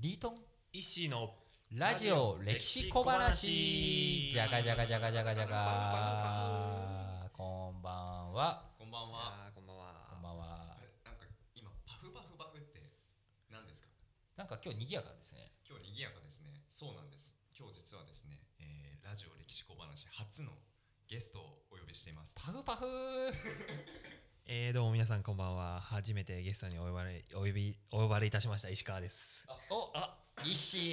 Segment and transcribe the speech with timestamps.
[0.00, 0.34] リートン
[0.72, 1.28] 石の
[1.76, 7.90] ラジオ歴史小話じゃがじゃがじゃがじゃがじゃがこんば
[8.24, 9.52] んはこんばんは。
[9.52, 12.80] こんばんはこんばんはなんか今パフパフパフって
[13.52, 13.88] 何ですか？
[14.40, 16.64] なんか今日賑やかですね今日賑やかですね。
[16.72, 17.36] そうなんです。
[17.52, 20.56] 今日実はですね、えーラジオ歴史小話初の
[21.12, 22.32] ゲストをお呼びしています。
[22.40, 22.86] パフパフ
[24.52, 25.80] えー、どうも皆さんこんばんは。
[25.80, 28.68] 初めてゲストにお呼ばれお呼びお呼ばれいたしました。
[28.68, 29.46] 石川です。
[29.70, 30.92] おあ石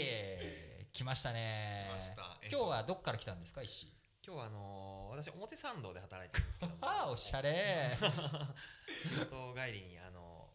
[0.94, 1.88] 来ましたね。
[1.90, 2.38] 来ました。
[2.44, 3.88] えっと今日はどっから来たんですか石
[4.24, 6.78] 今日はあのー私表参道で働いてるんですけども。
[6.86, 7.98] ああおしゃれ。
[7.98, 10.52] 仕事帰りにあの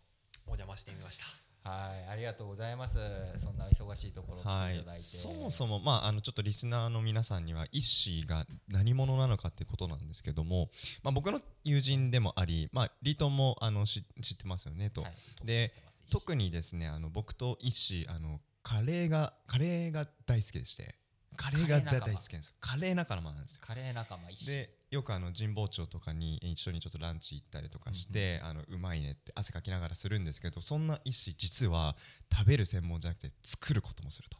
[0.46, 1.24] お邪魔してみました
[1.64, 2.98] はいありがとうございます。
[3.38, 5.04] そんな忙しいところ来はいていただいて、。
[5.04, 10.70] そもそもまああのちょっとリスナーの皆さんにはイッシーが何者なのかってことなんですけども、
[11.02, 15.02] まあ僕の友人でもあり、まあリートンもあの知知ってますよねと。
[15.02, 15.12] はい
[15.44, 15.72] で
[16.10, 20.94] 特ににですねあの僕とイッシーあのカレーがカレーが大好きでして
[21.36, 22.54] カレーが大好きなんですよ。
[22.60, 23.62] カレー仲間なんですよ。
[23.66, 31.96] カレー仲間石でよくあの神保町とかに一緒にちょっとランチ行ったりとかして、あのうまいねって汗かきながらするんですけどそんなイッシー実は
[32.30, 34.36] 食べる専門じゃなくて作ることもすると。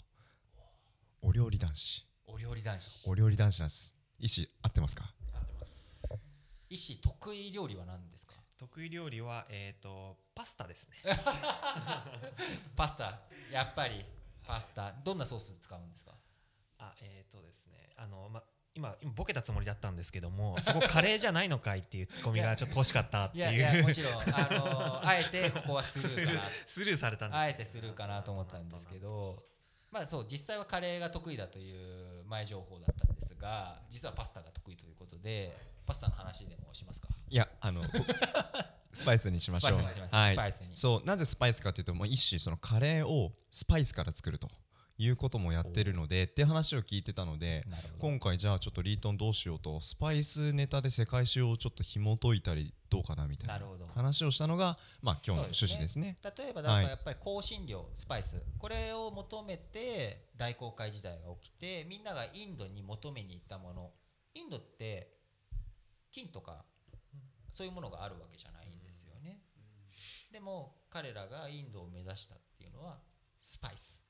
[1.23, 2.05] お料理男子。
[2.27, 3.08] お料理男子。
[3.08, 3.95] お料理男子なんです。
[4.19, 5.05] イッシー合ってますか？
[5.33, 6.03] 合ってます。
[6.69, 8.34] 石得意料理は何ですか？
[8.58, 10.97] 得意料理はえっ、とパスタですね。
[12.77, 13.20] パスタ？
[13.50, 14.05] やっぱり
[14.47, 14.92] パスタ。
[15.03, 16.12] どんなソース使うんですか？
[16.78, 17.89] あえっ、とですね。
[17.97, 18.42] あのま
[18.75, 24.12] 今今ボケたつもりだったんですけどもそこカレーじゃないのかいっていうツッコミがちょっと欲しかったっていやいやもちろん。
[24.14, 27.39] あのあえてここはスルーかなスルーされたんです。
[27.39, 29.42] あえてスルーかなと思ったんですけど
[29.91, 35.55] まあそう実際はカレーが得意だという前情報だったんですが実はパスタが得意ということで
[35.86, 37.09] パスタの話でもしますか？
[37.29, 37.89] いやあのこ
[38.95, 39.73] スパイスにしましょう。
[39.73, 40.17] スパイスにしましょう。
[40.17, 40.34] はい。
[40.34, 40.77] スパイスに。
[40.77, 44.48] そうなぜスパイスかというともう一種そのカレーをスパイスから作ると
[44.98, 47.65] いうこともやってるのでって話を聞いてたので
[47.98, 56.19] 今回じゃあちょっとリートンどうしようとスパイスネタで世界史をちょっと紐解いたりどうかなみたいな話をしたのがまあ今日の趣旨ですね。
[56.36, 58.42] 例えばなんかやっぱり香辛料、スパイス。
[58.58, 63.91] これを求めて大航海時代が起きてみんながインドに求めに行ったもの。
[64.35, 65.13] インドって
[66.13, 66.64] 金とか
[67.53, 69.41] そういうものがあるわけじゃないんですよね、
[70.33, 72.98] でも彼らがインドを目指したっていうのは
[73.41, 74.03] スパイス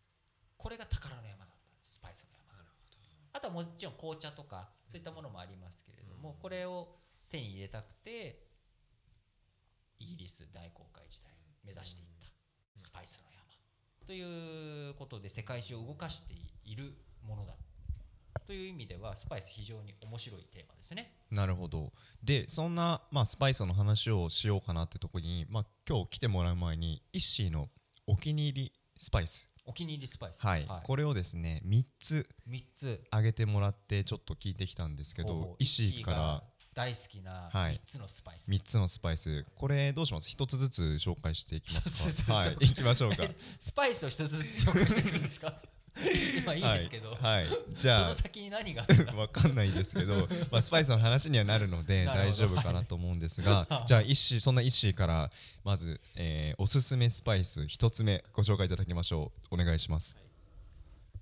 [0.63, 1.75] これが宝の山だった。
[1.75, 2.63] んですスパイスの山。
[3.33, 6.97] あとはもちろん紅茶とかそういったものもありますけれども、これを
[7.29, 8.47] 手に入れたくて
[9.99, 11.33] イギリス大航海時代
[11.65, 12.27] 目指していった
[12.77, 13.43] スパイスの山。
[14.07, 16.35] ということで世界史を動かして
[16.65, 16.95] いる
[17.27, 17.55] ものだ
[18.47, 21.17] という意味ではスパイス非常に面白いテーマですね。
[21.31, 21.93] なるほど。
[22.23, 27.69] でそんな、まあ、スパイスの話をしようかなってとこに、まあ、今日来てもらう前にイッシーの
[28.07, 30.41] お気に入りスパイスお気に入りスパイス。
[30.45, 33.05] はい、これをですね3つ3つ。
[33.11, 37.75] 挙げてもらってちょっと聞いてきたんですけどイッシーからが大好きなはい。
[37.75, 38.51] 3つのスパイス。
[38.51, 39.45] 3つのスパイス。
[39.55, 42.35] これどうします？1つずつ紹介していきますか？
[42.35, 42.57] はい。
[42.61, 43.25] 行きましょうか。
[43.61, 45.55] スパイスを一つずつ紹介していくんですか？
[46.43, 47.49] 今いいですけど、はい、はい。
[47.75, 53.87] じそゃの先に何が わかんないですけど、まあ、スパイスの話にはなるので大丈夫かなと思うんですが、はい。
[53.87, 55.31] じゃあイッシーそんなイッシーから
[55.65, 59.55] まず、えーおすすめスパイス1つ目ご紹介いただきましょう。
[59.55, 60.17] お願いします。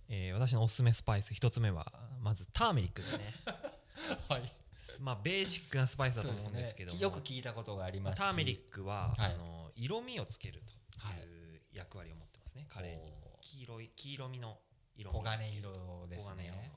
[0.08, 3.34] えー私のおすすめスパイス一つ目はまずターメリックですね。
[4.28, 4.52] はい。
[5.00, 7.00] まあベーシックなスパイスだと思うんですけども。
[7.00, 8.18] よく聞いたことがありますし。
[8.18, 9.32] ターメリックは、はい。
[9.34, 10.62] あの色味をつける
[10.98, 11.56] はいとい。
[11.56, 14.58] う役割を持ってますね、カレーに黄色い黄色みの
[14.96, 15.18] 色味。
[15.18, 16.72] 黄金色です黄金色のね。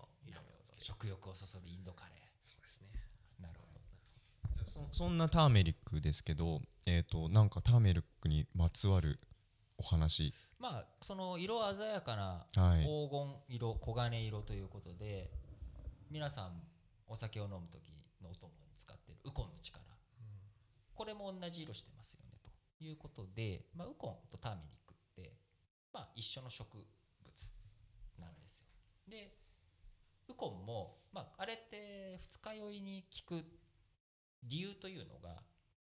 [0.78, 2.88] 食欲をそそるインドカレそうですね。
[3.40, 3.44] ー。
[3.44, 3.68] なるほ
[4.64, 4.70] ど。
[4.70, 9.20] そそんなターメリックですけど、えー、となんかターメリックにまつわる
[9.78, 10.34] お話。
[10.60, 12.84] まあその色鮮やかなはい。
[12.84, 15.32] 黄金色、黄金色ということで
[16.10, 16.62] 皆さん
[17.08, 17.92] お酒を飲む時
[18.22, 19.84] のお供に使っているウコンの力。
[20.96, 22.50] これも同じ色してますよねと
[22.84, 24.83] いうことで、まあ、ウコンとターメリック
[25.94, 26.86] まあ、一緒の植物
[28.20, 28.66] なんですよ。
[29.08, 29.38] で
[30.28, 33.46] ウコンも、まあ、あれって二日酔いに効く
[34.44, 35.30] 理由というのが、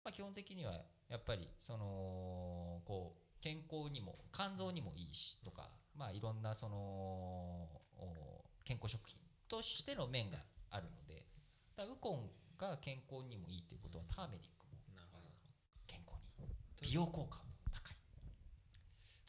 [0.04, 0.74] まあ、基本的には
[1.10, 9.18] やっぱりそのこう健康にも肝臓にもいいしとか、まあ、いろんなそのお健康食品
[9.48, 10.38] としての面が
[10.70, 11.24] あるので
[11.76, 14.72] だウコンが健康にもいいということはターメリックも
[15.88, 16.22] 健康に
[16.82, 17.40] 美容効果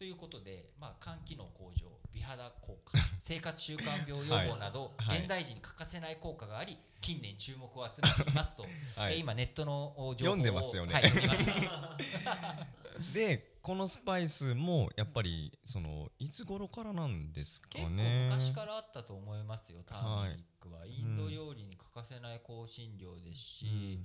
[0.02, 5.20] ということで、まあ、肝機能向上美肌効果 生活習慣病予防など、はい。
[5.20, 8.66] 現代人に欠かせない効果があり近年注目を集めていますと、
[8.98, 9.14] はい。
[9.14, 10.94] え今ネットのお情報を読んでますよね。
[10.94, 11.04] はい、
[13.14, 24.00] でこのスパイスもやっぱりそのいつ頃からなんですか結構ね昔からあったと思いますよターメリックは、インド料理に欠かせない香辛料ですし、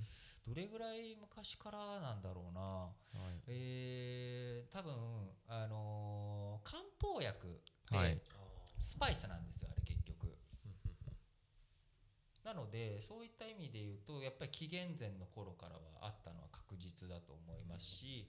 [0.48, 2.60] どれぐらい昔からなんだろうな。
[3.14, 3.40] うんはい。
[3.48, 4.94] えー、多分
[5.46, 7.50] あのー漢方薬っ
[7.90, 8.18] て、はい。
[8.80, 10.34] スパイスなんですよあれ結局。
[12.44, 18.26] なのでそういった意味で言うとやっぱり紀元前の頃からはあったのは確実だと思いますし、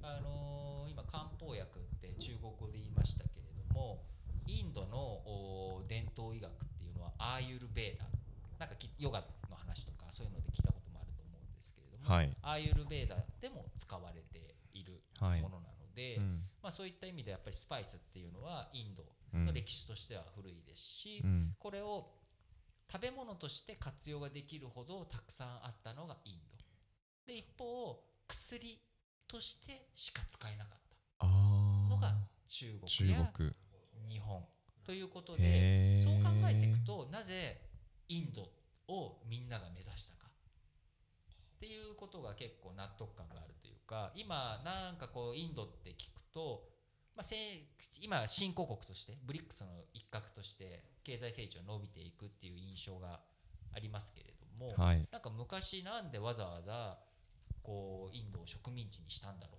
[0.00, 4.02] あのー今漢方薬って中国語で言いましたけれども
[4.46, 8.06] インドのお伝統医学っていうのはアーユルベーダ。
[8.58, 9.24] なんかきヨガ
[12.12, 12.36] はい。
[12.42, 15.40] アーユルベーダでも使われているはい。
[15.40, 16.42] ものなので、うん。
[16.62, 19.04] まあ、そういった意味でやっぱりスパイスっていうのはインド
[19.34, 21.54] うんの歴史としては古いですし、うん。
[21.58, 22.10] これを
[22.90, 26.58] 食べ物として活用ができるほどたくさんあったのがインド。
[27.26, 27.98] で一方
[28.28, 28.78] 薬
[29.28, 30.78] としてしか使えなかっ
[31.20, 32.14] あたのがあ
[32.48, 33.50] 中国中や国。
[34.10, 34.42] 日本
[34.84, 37.60] ということでそう考えていくとなぜ
[38.08, 38.42] インド
[38.92, 40.21] をみんなが目指したか
[41.62, 46.64] っていうことが結構納得感があるというか今なんかこうインドって聞くと、
[47.14, 47.36] まあ、せ
[48.00, 53.20] 今新興国としてブリックスの一角として経済成長伸びていくっていう印象が
[53.72, 55.06] ありますけれども、はい。
[55.12, 56.98] なんか昔なんでわざわざ
[57.62, 59.52] こうインドを植民地にしたんだろ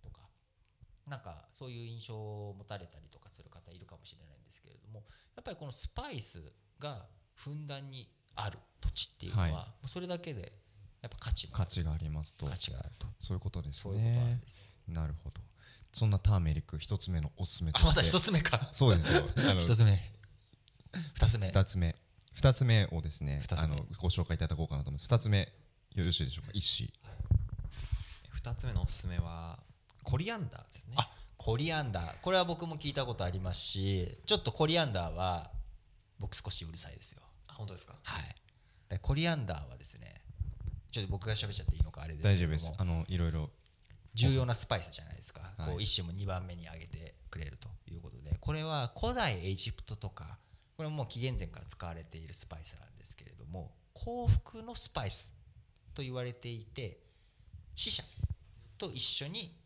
[0.00, 0.22] うとか
[1.06, 5.04] なんかそういう印象を持たれたりとかする方いるかもしれないんですけれども
[5.36, 6.42] やっぱりこのスパイス
[6.80, 7.06] が
[7.36, 9.88] ふんだんにある土地っていうのは、はい。
[9.88, 10.63] それだけで
[11.04, 12.46] やっぱ価値価値がありますと。
[12.46, 13.06] 価値があると。
[13.20, 14.40] そういうことですそういうことなんね。
[14.88, 15.42] なるほど。
[15.92, 18.68] そんなターメリック一つ目のおすすめとあまだして一つ目か。
[18.72, 19.28] そうですよ。
[19.58, 20.00] 一つ目。
[21.14, 21.46] 二つ目。
[21.48, 21.94] 二つ目。
[22.32, 25.14] 二つ目をですねあのご紹介いただこうかなと思います。
[25.14, 25.52] 二つ目
[25.94, 26.52] よろしいでしょうか？
[26.54, 26.92] 一子
[28.42, 29.58] 2つ目のおすすめは
[30.02, 30.94] コリアンダーですね。
[30.96, 32.20] あコリアンダー。
[32.22, 35.50] これは僕も聞いたことありますしちょっとコリアンダーは
[36.18, 37.20] 僕少しうるさいですよ。
[37.46, 37.94] あ本当ですか？
[38.02, 38.22] はい。
[38.88, 40.23] でコリアンダーはですね
[40.94, 42.54] ちょっと僕が喋っちゃっていいのかあれですけれども。
[42.54, 42.72] 大丈夫です。
[42.78, 43.50] あのいろいろ。
[44.14, 45.70] 重要なスパイスじゃないですか、はい。
[45.72, 48.36] こう一種も2番目に挙げてくれるということで。
[48.40, 50.38] これは古代エジプトとか
[50.76, 55.32] これはもう紀元前から使われているスパイスなんですけれども幸福のスパイス
[55.94, 57.00] と言われていて
[57.74, 58.04] 死者
[58.78, 59.56] と一緒に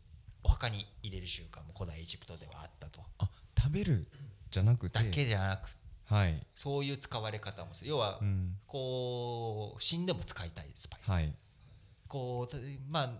[0.43, 3.01] お墓に入れる習慣も古代エジプトではあったと。
[3.19, 4.07] あ食べる
[4.49, 4.97] じゃなくて？
[4.97, 5.69] だけじゃなく
[6.09, 6.45] はい。
[6.53, 7.89] そういう使われ方もする。
[7.89, 8.57] 要はうん。
[8.67, 11.33] こう死んでも使いたいスパイス、はい。
[12.07, 12.57] こうた
[12.89, 13.11] まあ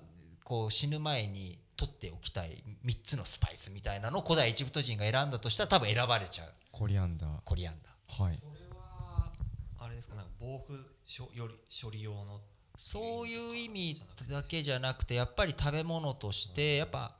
[0.43, 6.53] こう死ぬ前に取っておきたい3つのスパイスみたいなのを古代エジプト人が選んだとしたら多分選ばれちゃう。
[6.71, 7.29] コリアンダー。
[7.45, 8.23] コリアンダー。
[8.23, 8.37] はい。
[8.37, 9.31] これは
[9.79, 10.73] あれですかなんか防腐
[11.07, 12.41] 処より処理用の
[12.77, 17.15] そういう意味だけじゃなくてやっぱり食べ物としてやっぱ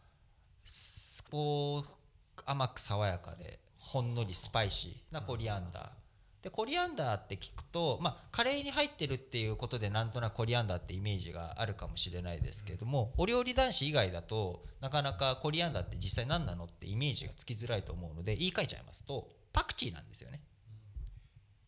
[0.63, 3.59] すこう甘く爽やかで
[3.91, 5.89] ほんのりスパイシーなコリアンダー。
[6.43, 20.41] でコリアンダーって聞くと、まあ、カレーに入ってるっていうことでなんとなくコリアンダーってイメージがあるかもしれないですけれども、お料理男子以外だとなかなかコリアンダーって実際何なのってイメージがつきづらいと思うので言い換えちゃいますとパクチーなんですよね。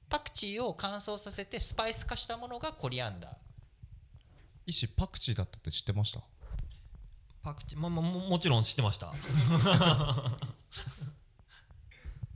[0.09, 3.31] パクチーを乾燥させてスパイス化したものがコリアンダー。
[4.65, 6.21] 一子パクチーだったって知ってました？
[7.43, 9.11] パクチーまあまあももちろん知ってました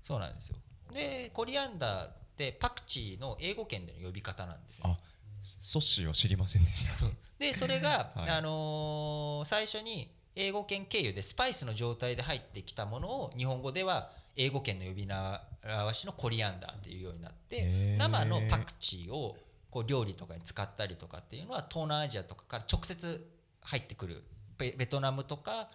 [0.06, 0.58] そうなんですよ。
[0.94, 4.98] でコリアンダーってパクチーの英語圏での呼び方なんですよ、あ
[5.44, 6.94] ソッシーは知りませんでした。
[7.40, 8.30] でそれが、 はい。
[8.30, 19.38] あのー最初に英語圏経由でスパイスの状態で入ってきたものを日本語では英語圏の呼び名表しのコリアンダーっていうようになって生のパクチーを
[19.72, 23.32] こう料理とかに使ったりとかっていうのは東南アジアとかから直接
[23.62, 24.24] 入ってくる。
[24.58, 25.70] ベベトナムとか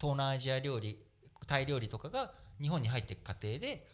[0.00, 0.98] 東南アジア料理
[1.46, 3.86] タイ料理とかが日本に入っていく過程で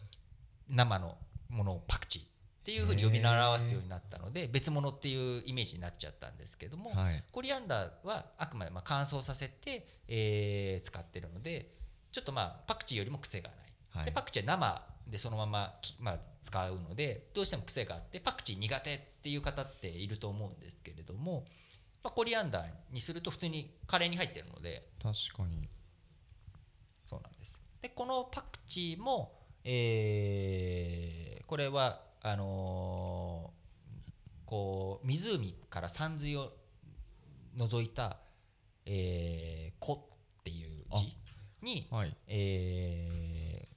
[0.69, 1.17] 生の
[1.49, 2.25] ものをパクチーっ
[2.63, 7.23] ていうふうに呼び名を表すようになったので別物っていうイメージになっちゃったんですけども、はい。
[7.31, 11.73] コリアンダーはあくまでまあ乾燥させて、えー使ってるので
[12.11, 13.57] ちょっとまあパクチーよりも癖がない、
[13.89, 14.05] はい。
[14.05, 21.45] でパクチーは生でそのままき、まあ、使うのでどうしても癖があってパクチー苦手っていう方っていると思うんですけれども、
[22.03, 25.67] まあ、コリアンダーにすると普通にカレーに入ってるので確かに。
[27.09, 29.33] そうなんですでこのパクチーも、
[29.63, 33.59] えーこれはあのー
[34.45, 36.51] こう湖から山水を
[37.55, 38.17] 除いた
[38.85, 39.93] 「えー、子」
[40.39, 41.15] っていう字
[41.61, 42.15] に、はい。
[42.27, 43.67] え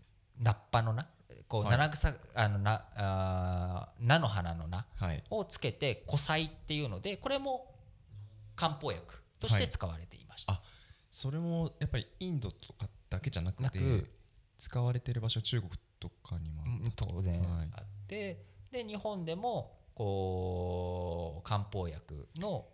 [0.40, 1.06] ー、ナッパのな
[1.48, 1.70] こうはい。
[1.72, 5.24] 七草、あのなあー菜の花の菜はい。
[5.30, 7.74] をつけて「古菜」っていうのでこれも
[8.56, 10.54] 漢方薬として使われていました。
[10.54, 10.62] あ
[11.10, 13.78] それもやっぱりインドとかだけじゃなくて
[14.58, 16.62] 使われてる場所中国とかにも
[16.96, 22.66] 当然はいあって、で日本でもこう漢方薬の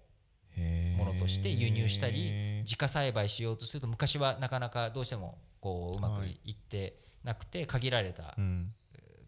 [0.97, 8.73] ものとして輸入したり自家栽培しようとすると昔はなかなかどうしてもこううまくいってなくて限られたうん。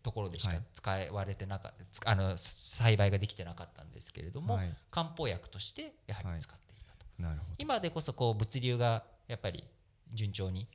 [0.03, 0.65] ところでしかはい。
[0.73, 1.75] 使われてなか
[2.07, 4.75] あの栽培ができてなかったんですけれども、はい。
[4.91, 9.63] 漢方薬としてやはり使っていたと、なるほ今でこそこう物流がやっぱり
[10.15, 10.67] 順調に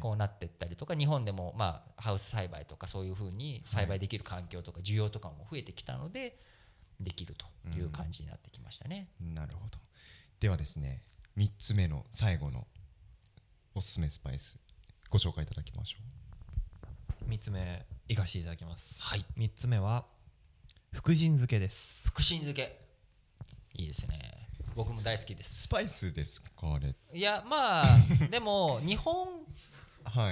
[0.00, 6.38] こうなっていったりとか日本でもまあハウス栽培とかそういうふうに栽培できる環境とか需要とかも増えてきたので
[7.00, 7.46] できると
[7.76, 9.08] いう感じになってきましたね。
[9.20, 9.78] なるほど。
[10.40, 11.02] ではですね
[11.36, 12.66] 3つ目の最後の
[13.74, 14.58] おすすめスパイス
[15.08, 15.98] ご紹介いただきましょ
[17.28, 18.96] 3つ目いかしていただきます。
[19.00, 19.24] はい。
[19.38, 20.04] 3つ目は
[20.92, 22.06] 福神漬けです。
[22.06, 22.80] 福神漬け。
[23.74, 24.48] いいですね。
[24.74, 25.62] 僕も大好きでうす。
[25.62, 26.94] スパイスですかあれ。
[27.12, 27.98] いやまあ
[28.30, 29.71] でも日本はい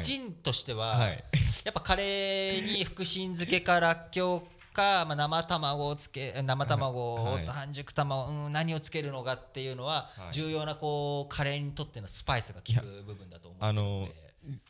[0.02, 1.24] 人としては、はい。
[1.64, 7.46] やっぱカレーに福神漬けかららっきょうか、まあ、生卵をつけ生卵を、はい。
[7.46, 10.32] 半熟卵、うん、何をつけるのかっていうのは、はい。
[10.32, 14.08] 重要なこうカレーにとってのスパイスが効く部分だと思うあの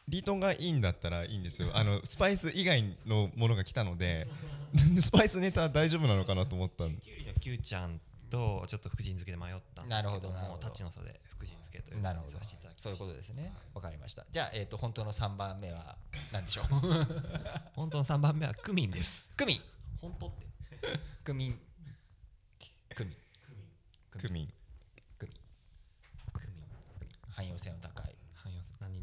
[0.09, 1.71] リートンがいいんだったらいいんですよ。
[1.75, 4.27] あのスパイス以外のものが来たので
[5.01, 7.03] スパイスネタ大丈夫なのかなと思ったんで。
[7.03, 10.53] きゅうりのきゅうちゃんとちょっと福神漬けで迷ったんですけどなるほどなるほど。
[10.53, 12.39] もうタッチの差で福神漬けというなるほど。
[12.39, 13.53] させていただきそういうことですね。
[13.75, 14.25] わかりました。
[14.31, 15.97] じゃあ、えー、と本当の3番目は
[16.33, 16.65] 何でしょう？
[17.77, 19.29] 本当の3番目はクミンです。
[19.37, 19.61] クミン。
[20.01, 20.47] 本当って。
[21.25, 21.61] クミン。
[22.95, 23.17] クミン。
[24.11, 24.49] クミン。
[25.19, 25.27] クミン。
[25.27, 25.37] クミン。
[27.31, 28.15] 汎用性の高い。
[28.35, 29.01] 汎用性何に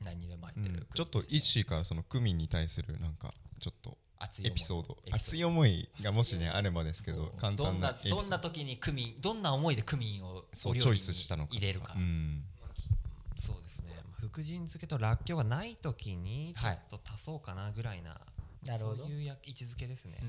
[0.00, 0.86] 何にでも入うってる、ん。
[0.94, 4.98] ちょっとイッシーからそのクミンに対するなんかちょっと熱い思いエピソード。
[5.10, 8.22] 熱い思いがもしねあればですけど簡どんな単なエピソード。
[8.22, 11.54] どんな時にクミンどんな思いでクミンをそうお料理にチョイスしたのか。
[11.54, 12.44] 入れるか、うん。
[13.38, 13.94] そうですね。
[13.96, 18.20] まあ福神漬けとらっきょうがない時にちょはいっと足そうかなぐらいな、
[18.66, 19.04] なるほど。
[19.04, 20.20] そういう位置づけですね、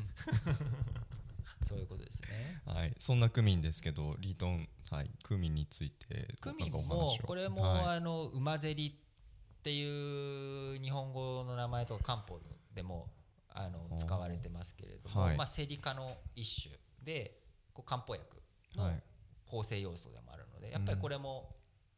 [1.68, 2.62] そういうことですね。
[2.66, 2.96] はい。
[2.98, 7.98] そんなクミンですけどリートンはいクミンについてクミンもこれも、はい。
[7.98, 12.40] あの馬ゼリっていう日本語の名前とか漢方
[12.74, 13.10] でも
[13.54, 15.38] あの使われてますけれども、はい。
[15.38, 17.38] まあ、セリ科の一種で
[17.74, 18.42] こう漢方薬
[18.76, 19.04] のはい。
[19.46, 21.54] 構成要素でもあるのでやっぱりこれも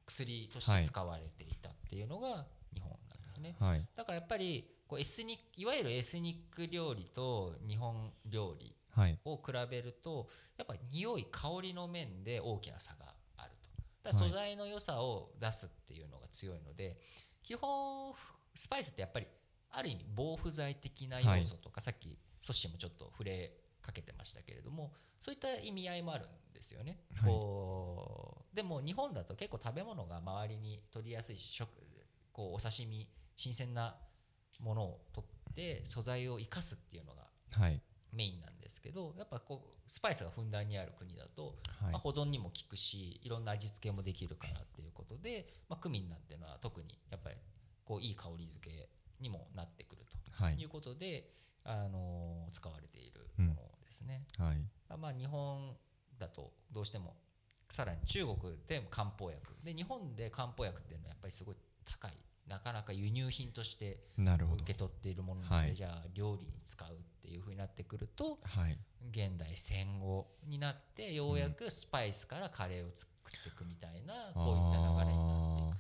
[0.08, 3.56] 薬としはいて使われていたっていうのが日本なんですね。
[3.60, 3.86] はい。
[3.96, 9.20] だからやっぱりこうエスニックいわゆるエスニック料理と日本料理はい。
[9.24, 13.70] を比べるとやっぱり匂い香りの面で大きな差があると。
[14.04, 17.00] だ素材の良さを出すっていうのが強いので、
[17.44, 18.16] 基本
[18.56, 19.28] スパイスってやっぱり
[19.74, 23.51] ある意味防腐剤的な要素とか、さっきソッシーもちょっと触れ
[23.82, 27.30] かけてましたけれどもそういった意味合いもあるんですよね、はい。
[27.30, 31.70] こうでも日本だと結構食べ物が周りに取りやすいし食
[32.34, 33.96] こうお刺身新鮮な
[34.60, 37.82] ものを取って素材を生かすっていうのがはい。
[38.12, 41.92] メインなんですけどやっぱこうスパイスがふんだんにある国だと、はい。
[41.94, 47.36] まあ、保存にも効くしいろんな味付けもできるからっていうことで、まあ、クミンなんていうのは特にやっぱり
[47.86, 48.89] こういい香り付け
[49.24, 50.03] にもなってくる
[50.34, 50.56] はい。
[50.58, 51.32] ということで、
[51.63, 54.25] あのー使われているものですね。
[54.38, 54.58] はい。
[55.00, 55.75] まあ、日本
[56.20, 57.15] だとどうしても
[57.70, 59.56] さらに中国で漢方薬。
[59.63, 62.12] で日本で漢方薬っていうのはやっぱりすごい高い。
[62.48, 65.75] なかなか輸入品として受け取っているものなので、はい。
[65.75, 68.77] じゃあ料理に使うっていうふうになってくるとはい。
[69.12, 75.80] 現代戦後になってようやくスパイスからカレーを作っていくみたいなこういった流れになって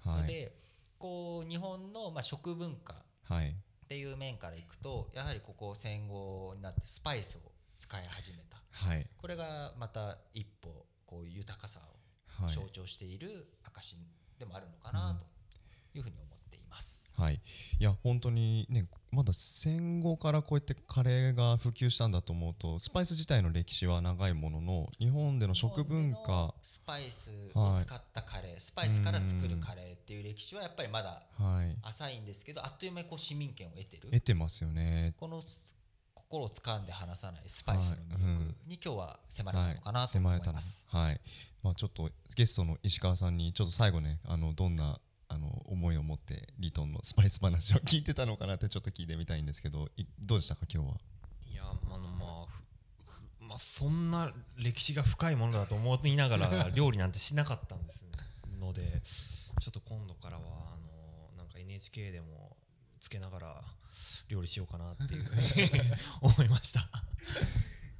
[0.00, 0.56] いくはいので
[0.98, 2.94] こう日本のまあ食文化
[3.24, 3.50] はい。
[3.50, 8.56] っていう面からいくとやはりここ戦後になってスパイスを使い始めた。
[8.70, 9.06] はい。
[9.18, 11.80] これがまた一歩こう豊かさ
[12.38, 12.54] をはい。
[12.54, 13.98] 象徴している証
[14.38, 15.26] でもあるのかなと
[15.98, 16.31] いうふうに思います。
[17.22, 17.40] はい、
[17.78, 31.76] いや本当にねまだ戦後からこうやってカレーが普及したんだと思うとスパイス自体の歴史は長いものの日本での食文化スパイスを使ったカレー、スパイスから作るカレーっていう歴史はやっぱりまだはい。
[31.82, 34.08] 浅いんですけどあっという間にこう市民権を得てる。
[34.10, 35.14] 得てますよね。
[35.18, 35.44] この
[36.14, 40.84] 心を掴んで離さないスパイスの魅力に今日は迫れたのかなと思います。
[40.88, 41.20] はい。
[41.62, 44.98] まあちょっとゲストの石川さんにちょっと最後ねあのどんな
[45.32, 49.88] あの思いを持ってリトンのスパイス話を聞いてたのかなってちょっと聞いてみたいんですけど
[50.20, 50.96] どうでしたか今日は？
[51.50, 52.46] いやあのまあ
[53.40, 58.02] まあそんな歴史が深いものだと思いながら 料理なんてしなかったんです
[58.60, 59.02] ので
[59.60, 60.42] ちょっと今度からは
[60.74, 62.56] あのなんか NHK でも
[63.00, 63.62] つけながら
[64.28, 66.88] 料理しようかなっていうふうに 思いました。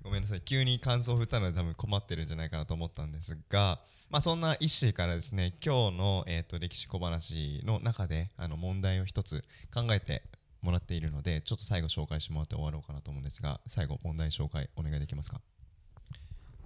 [0.02, 0.40] ごめんなさい。
[0.40, 3.80] 急に感想を振ったので多分困ってるんじゃないかなと思ったんですが、
[4.10, 10.22] まあ、そんなイッシーからですね今日の、えー、と歴史小話の中であの問題を一つ考えて
[10.60, 15.40] もらっているのでちょっと最後紹介してもらって終わろうかなと思うんですが最後問題紹介お願いできますか？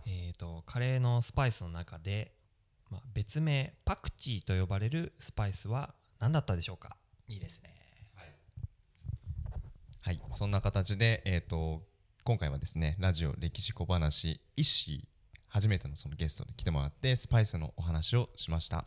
[0.07, 2.33] えー、とカレーのスパイスの中で、
[2.90, 6.97] まあ、別名パクチーと呼ばれるスパイスは何だったでしょうか？
[7.28, 7.75] いいですね。
[10.00, 10.21] はい。
[10.31, 11.83] そんな形で、えー、と
[12.26, 15.09] 今回はですねラジオ歴史小話石
[15.47, 18.85] 初めてのそのゲストに来てもらってスパイスのお話をしました。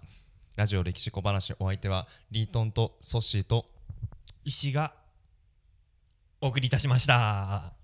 [0.58, 3.66] ラジオ歴史小話お相手はリートンとソッシーと
[4.44, 4.94] 石が
[6.42, 7.79] お送りいたしました。